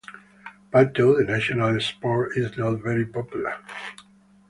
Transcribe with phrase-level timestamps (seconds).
[0.73, 3.53] Pato, the national sport, is not very popular.